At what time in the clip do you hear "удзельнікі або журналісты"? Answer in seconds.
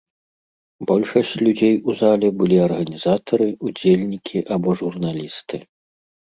3.69-5.65